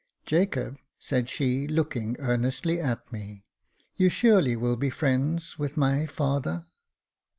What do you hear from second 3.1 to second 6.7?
me," you surely will be friends with my father